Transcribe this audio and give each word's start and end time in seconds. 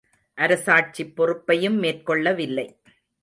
அரசாட்சிப் 0.37 1.11
பொறுப்பையும் 1.15 1.77
மேற்கொள்ளவில்லை. 1.83 2.67